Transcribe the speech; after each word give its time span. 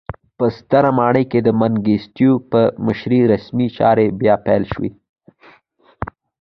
په 0.37 0.45
ستره 0.57 0.89
ماڼۍ 0.97 1.25
کې 1.31 1.39
د 1.43 1.49
منګیسټیو 1.59 2.33
په 2.51 2.61
مشرۍ 2.85 3.21
رسمي 3.33 3.67
چارې 3.77 4.05
بیا 4.19 4.35
پیل 4.45 4.63
شوې. 4.73 4.91